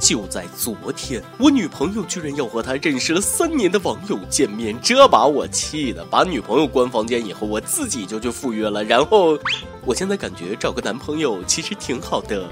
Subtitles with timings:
[0.00, 8.82] 就在昨天，我女朋友居然要和他认识了三年的网友见面，这把我气的，把女朋友关房间以后，我自己就去赴约了。
[8.82, 9.38] 然后，
[9.84, 12.48] 我现在感觉找个男朋友其实挺好的。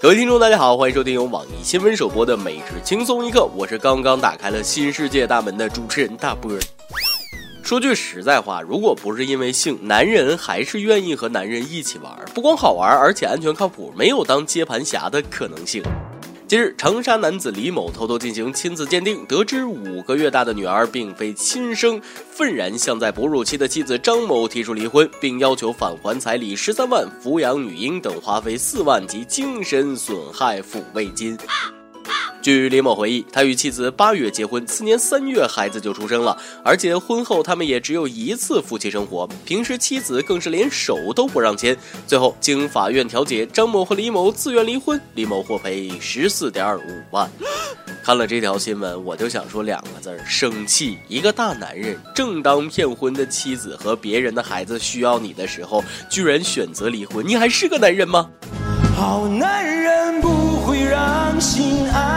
[0.00, 6.50] 各位听众，大家好，欢迎收听由网易新闻首播的《每日轻松一刻》，我是刚刚打开了新世界大门的主持人大波。
[7.64, 15.82] 说句实在话，如果不是因为性，男人还是愿意和男人一起玩，不光好玩，而且安全靠谱，没有当接盘侠的可能性。
[16.46, 21.98] 近日，长沙男子李某偷偷进行亲子鉴定，得知五个月大的女儿并非亲生，
[22.30, 31.34] 愤然向在哺乳期的妻子张某提出离婚，并要求返还彩礼十三万、抚养女婴等花费四万及精神损害抚慰金。
[32.44, 41.74] 据李某回忆，他与妻子八月结婚，次年三月孩子就出生了，而且婚后他们也只有一次夫妻生活，平时妻子更是连手都不让牵。
[42.06, 47.26] 最后经法院调解，张某和李某自愿离婚，李某获赔十四点五万。
[48.02, 50.98] 看了这条新闻，我就想说两个字儿：生气。
[51.08, 58.28] 一个大男人，正当骗婚的妻子和别人的孩子需要你的时候，居然选择离婚，你还是个男人吗？
[58.94, 60.28] 好男人不
[60.60, 62.13] 会让心爱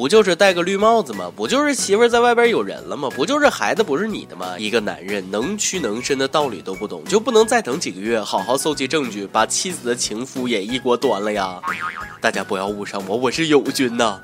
[0.00, 1.30] 不就是戴个绿帽子吗？
[1.36, 3.10] 不就是媳妇在外边有人了吗？
[3.14, 4.58] 不就是孩子不是你的吗？
[4.58, 11.60] 一个男人能屈能伸的道理都不懂，就不能再等几个月，好好搜集证据，把妻子的情夫也一锅端了呀？
[12.18, 14.18] 大家不要误伤我，我是友军呐。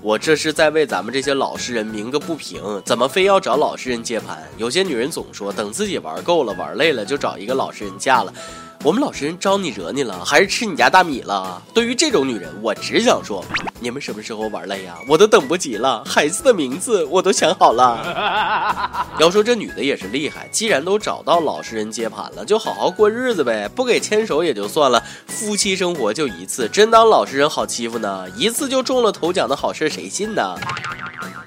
[0.00, 4.40] 我这是在为咱们这些老实人鸣个不平，怎么非要找老实人接盘？
[4.56, 8.32] 有些女人总说等自己玩够了、玩累了，就找一个老实人嫁了。
[8.82, 11.60] 我们老实人招你惹你了，还是吃你家大米了？
[11.74, 13.44] 对于这种女人，我只想说，
[13.80, 14.96] 你们什么时候玩累呀？
[15.08, 19.06] 我都等不及了，孩子的名字我都想好了。
[19.18, 28.26] 要说这女的也是厉害，既然都找到老实人接盘了，就好好过日子呗，不给牵手也就算了，夫妻生活就一次，真当老实人好欺负呢？
[28.36, 30.54] 一次就中了头奖的好事，谁信呢？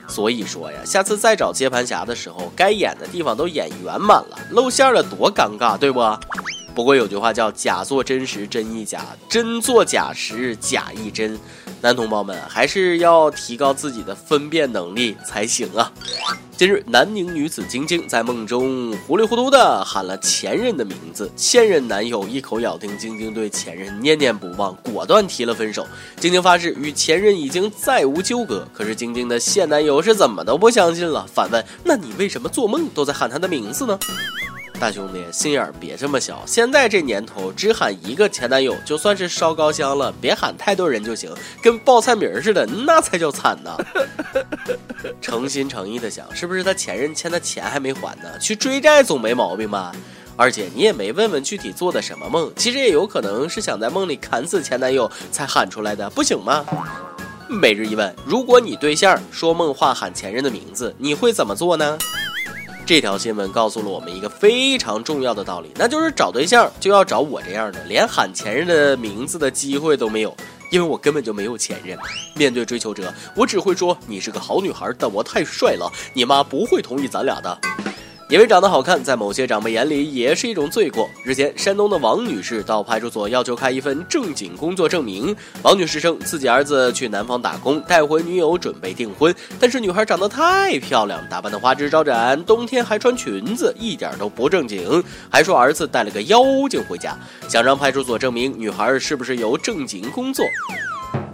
[0.07, 5.99] 所以说呀，下次再找接盘侠的时候，该演的地方都演圆满了，露馅了多尴尬，对不？
[6.79, 11.37] 不过有句话叫“假作真时真亦假，真作假时假亦真”，
[11.83, 15.91] 男同胞们还是要提高自己的分辨能力才行啊！
[16.55, 25.85] 近日，南宁女子晶晶在梦中糊里糊涂的喊了前任的名字，现任男友一口咬定晶晶对前任念念不忘，果断提了分手。
[26.15, 33.99] 晶晶发誓与前任已经再无纠葛，可是晶晶的现男友是怎么都不相信了，反问：“那你为什么做梦都在喊他的名字呢？”
[34.79, 36.41] 大兄弟，心眼儿别这么小。
[36.45, 41.29] 现在这年头，只喊一个前男友就算是烧高香了，别喊太多人就行，
[41.61, 43.77] 跟报菜名似的，那才叫惨呢。
[45.19, 48.39] 诚心诚意的想，是不是他前任欠他钱还没还呢？
[48.39, 49.91] 去追债总没毛病吧？
[50.37, 56.65] 而且你也没问问具体做的什么梦，其实也有可能是想在梦里砍死前男友才喊出来的，不行吗？
[57.49, 61.97] 每日一问：如果你对象说梦话喊前任的名字，你会怎么做呢？
[62.89, 70.35] 这条新闻告诉了我们一个非常重要的道理，那就是找对象就要找我这样的，连喊前任的名字的机会都没有，
[70.71, 71.95] 因为我根本就没有前任。
[72.33, 77.59] 面对追求者，我只会说你是个好女孩，但我太帅了，你妈不会同意咱俩的。
[78.29, 81.09] 因为长得好看，在某些长辈眼里也是一种罪过。
[81.23, 85.35] 日前，山东的王女士到派出所要求开一份正经工作证明。
[85.63, 97.17] 王女士称，自己儿子去南方打工，带回女友准备订婚，但是女孩长得太漂亮，打扮的花枝招展，冬天还穿裙子，一点都不正经，还说儿子带了个妖精回家，
[97.47, 100.45] 想让派出所证明女孩是不是有正经工作。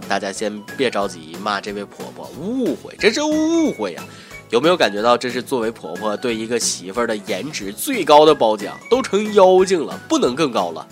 [0.08, 4.02] 大家先别着急骂这位婆婆，误会，这是误会呀。
[4.50, 8.78] 有没有感觉到这是作为婆婆对一个媳妇儿的颜值最高的褒奖？
[8.88, 10.86] 都成妖精了，不能更高了。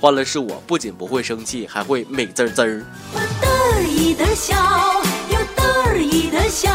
[0.00, 2.84] 换了是我，不仅不会生气，还会美滋滋儿。
[3.14, 4.56] 我得意的笑，
[5.30, 6.68] 又得意的笑，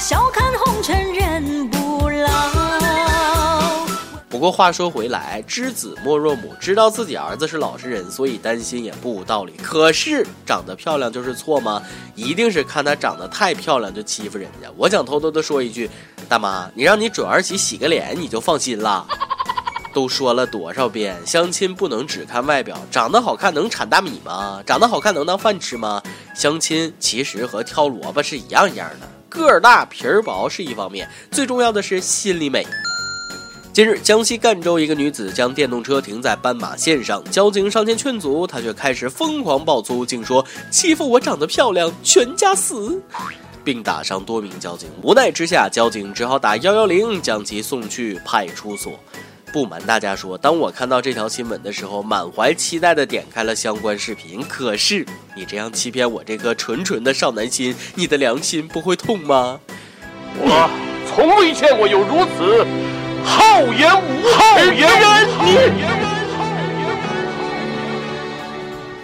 [0.00, 0.28] 笑
[4.36, 9.54] 不过话说回来，知子莫若母，知道自己儿子是老实人，所以担心也不无道理。
[9.62, 11.82] 可是长得漂亮就是错吗？
[12.14, 14.68] 一定是看她长得太漂亮就欺负人家？
[14.76, 15.88] 我想偷偷的说一句，
[16.28, 19.06] 大妈，你让你准儿媳洗个脸，你就放心了。
[19.94, 24.62] 都说了多少遍，相亲不能只看外表，长得好看能产大米吗？
[24.66, 26.02] 长得好看能当饭吃吗？
[26.34, 32.66] 相亲其实和挑萝卜是一样一样的，个儿大皮儿薄是一方面，最重要的是心里美。
[33.76, 42.98] 近日，江西赣州一个女子将电动车停在斑马线上，交警上前劝阻，她却开始疯狂爆粗，竟说欺负我长得漂亮，全家死，
[43.62, 44.88] 并打伤多名交警。
[45.02, 48.94] 无奈之下，交警只好打幺幺零将其送去派出所。
[49.52, 54.42] 不瞒大家说，当我看到这条新闻的时候，满怀期待的点开了相关视频。
[54.48, 55.04] 可是，
[55.36, 59.60] 你这样欺骗我这颗纯纯的少男心，你的良心不会痛吗？
[60.38, 60.70] 我
[61.06, 62.66] 从未见过有如此
[63.26, 64.22] 厚颜无
[64.56, 66.06] 耻之人。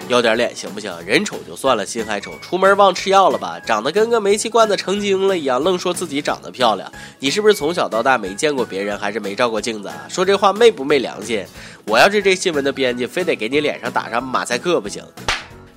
[0.09, 0.93] 要点脸行不行？
[1.07, 3.59] 人丑就算了，心还丑，出门忘吃药了吧？
[3.65, 6.91] 长得跟个煤气罐子成精了一样，愣说自己长得漂亮。
[7.19, 10.05] 你是不是从小到大没见过别人，还是没照过镜子啊？
[10.11, 11.43] 说这话昧不昧良心？
[11.87, 15.03] 我要是这新闻的编辑，非得给你脸上打上马赛克不行。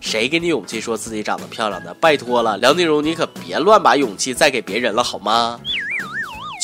[0.01, 1.93] 谁给你勇气说自己长得漂亮的？
[1.93, 5.57] 拜托了，梁静茹，你可别乱把勇气再给别人了好吗？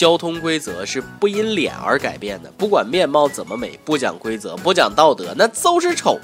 [0.01, 6.17] 交通规则是不因脸而改变的，不管面貌怎么美，不讲规则，不讲道德，那就是丑。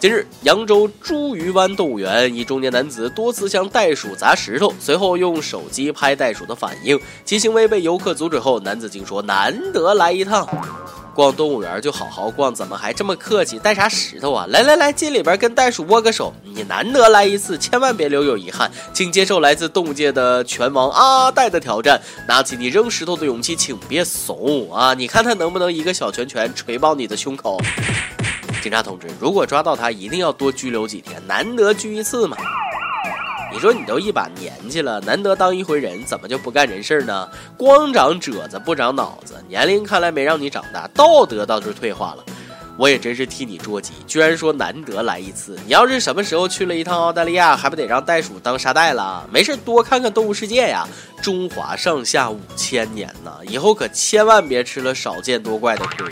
[0.00, 10.48] 近日，扬州茱萸湾动物园一中年男子多次向袋鼠砸石头，随后用手机拍袋鼠的反应，其行为被游客阻止后，男子竟说：“难得来一趟，
[11.18, 13.58] 逛动物园就好好逛，怎么还这么客气？
[13.58, 14.46] 带啥石头啊？
[14.50, 16.32] 来来来，进里边跟袋鼠握个手。
[16.44, 24.94] 你难得来一次，千万别留有遗憾，请接受来自动物界的拳王阿呆的挑战，拿起你扔石头的勇气，请别怂啊！
[24.94, 27.58] 你看他能不能一个小拳拳捶爆你的胸口。”
[28.62, 32.36] 警察同志，如果抓到他，一定要多拘留几天，难得拘一次嘛。
[33.58, 37.28] 你说你都一把年纪了，难得当一回人，怎么就不干人事呢？
[37.56, 42.24] 光长褶子不长脑子，年龄看来没让你长大，道德倒是退化了。
[42.76, 45.58] 我也真是替你着急，居然说难得来一次。
[45.66, 49.28] 你要是什么时候去了一趟澳大利亚，还不得让袋鼠当沙袋了？
[49.28, 50.86] 没事多看看动物世界呀。
[51.20, 56.06] 中华上下五千年呢，以后可千万别吃了少见多怪的亏。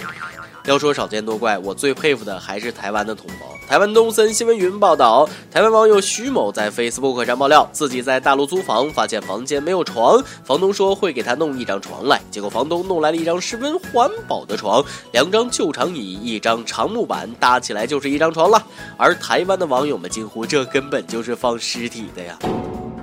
[0.65, 3.56] 要说少见多怪，我最佩服的还是台湾的同胞。
[3.69, 18.65] 台湾东森新闻云报道，台湾网友徐某在 Facebook 上爆料，自己在大陆租房，发现房间没有床，房东说会给他弄一张床来，结果房东弄来了一张十分环保的床，两张旧长椅，一张长木板，搭起来就是一张床了。
[18.97, 22.39] 而台湾的网友们惊呼，这根本就是放尸体的呀！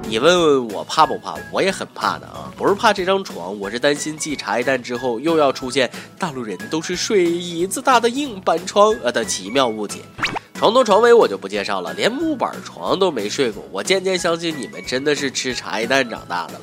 [0.07, 1.36] 你问问我怕不怕？
[1.51, 2.50] 我也很怕的啊！
[2.56, 10.00] 不是怕这张床，我是担心继茶叶蛋之后又要出现大陆人都是睡椅子大的硬板床呃的奇妙误解。
[10.54, 16.62] 床头床尾我就不介绍了，连木板床都没睡过，我渐渐相信你们真的是吃茶叶蛋长大的了。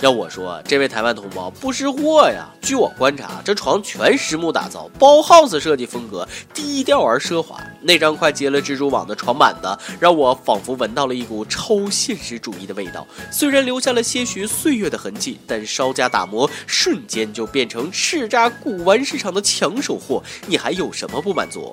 [0.00, 2.48] 要我说，这位台湾同胞不识货呀！
[2.60, 7.60] 据我观察，这床全实木打造，包 house 设计风格，低调而奢华。
[7.80, 13.04] 那张快接了蜘蛛网的床板子，让我仿佛闻到了一股超现实主义的味道。
[13.32, 20.22] 虽然留下了些许岁月的痕迹，但稍加打磨，瞬间就变成叱咤古玩市场的抢手货。
[20.46, 21.72] 你还有什么不满足？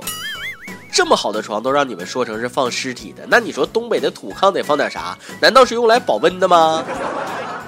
[0.96, 5.18] 这么好的床都让你们说成是放尸体的，那你说东北的土炕得放点啥？
[5.42, 6.86] 难道是用来保温的吗？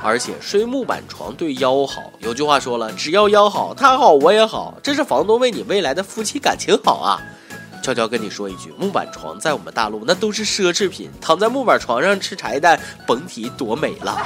[0.02, 7.20] 而且睡木板床对腰好，有句话说了，只要腰好，他好我也好，这是房东为你未来的夫妻感情好啊。
[7.84, 14.18] 悄悄跟你说一句，木板床在我们大陆那都是奢侈品，躺在木板床上吃茶叶蛋，甭提多美了。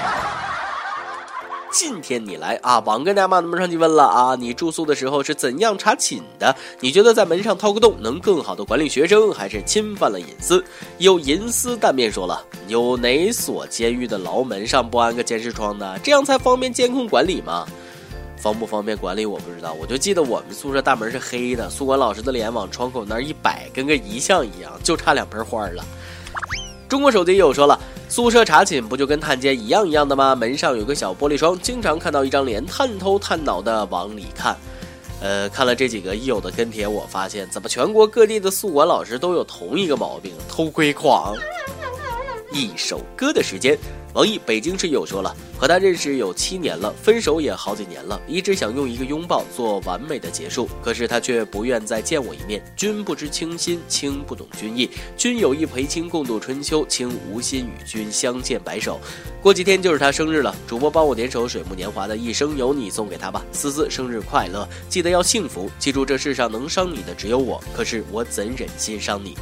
[1.71, 6.53] 今天你来啊，王跟大妈们上去问了啊，你住宿的时候是怎样查寝的？
[6.81, 10.61] 你觉得在门上掏个洞能更好的管理学生，还是侵犯了隐私？
[10.97, 15.97] 有银丝蛋面说了，有哪所监狱的牢门上不安个监视窗的？
[16.03, 17.65] 这样才方便监控管理吗？
[18.35, 25.85] 方不方便管理我不知道，我就记得我们宿舍大门是黑的，宿管老师的脸往窗口那儿一摆，跟个遗像一样，就差两盆花了。
[26.89, 27.79] 中国手机友说了。
[28.11, 30.35] 宿舍查寝不就跟探监一样一样的吗？
[30.35, 34.53] 门上有个小玻璃窗，经常看到一张脸探头探脑的往里看。
[35.21, 41.37] 呃，看了这几个益友的跟帖，我发现怎么全国各地的宿管老师都有同一个毛病——偷窥狂。
[42.51, 43.77] 一首歌的时间。
[44.13, 52.61] 王毅北京市友说了，和他认识有七年了，分手也好几年了，一直想用一个拥抱做完美的结束，可是他却不愿再见我一面。
[52.75, 54.89] 君不知卿心，卿不懂君意。
[55.15, 58.99] 君有意陪卿共度春秋，卿无心与君相见白首。
[59.41, 69.37] 过几天就是他生日了，主播帮我点首水木年华的《一生有你》送给他吧，思思生日快乐，记得要幸福，记住这世上能伤你的只有我，可是我怎忍心伤你？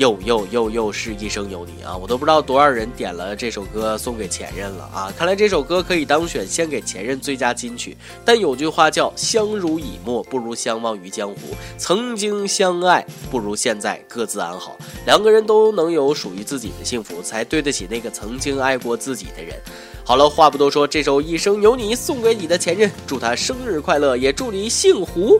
[0.00, 1.94] 又又又又是一生有你啊！
[1.94, 5.12] 我都不知道多少人点了这首歌送给前任了啊！
[5.14, 7.94] 看来这首歌可以当选献给前任最佳金曲。
[8.24, 11.36] 但有句话叫“相濡以沫不如相忘于江湖”，
[11.76, 14.78] 曾经相爱不如现在各自安好。
[15.04, 19.54] 两个人都能有属于自己的幸福，才对得起那个曾经爱过自己的人。
[20.02, 25.38] 好了，话不多说，这首《一生有你》送给你的前任，祝他生日快乐，也祝你幸福。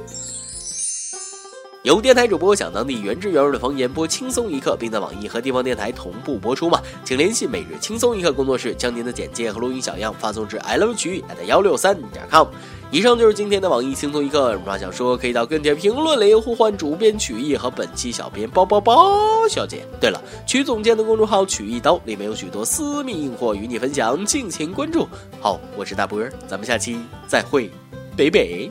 [1.82, 6.78] 有电台主播想当地原汁原味的方言播轻松一刻，并在网易和地方电台同步播出吗？
[7.06, 12.48] 请联系每日轻松一刻工作室，将您的简介和录音小样发送至 i love 曲 at 幺六三点 com。
[12.90, 14.52] 以上就是今天的网易轻松一刻。
[14.52, 19.86] 有话想说，可以到跟帖评论里呼唤主编曲艺和本期小编包包包小姐。
[19.98, 25.08] 对了，曲总监的公众号曲一刀里面有许多私密硬货与你分享，敬请关注。
[25.40, 27.70] 好，我是大波儿，咱们下期再会，
[28.14, 28.70] 北北。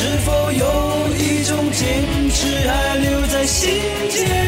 [0.00, 3.68] 是否有一种坚持还留在心
[4.08, 4.47] 间？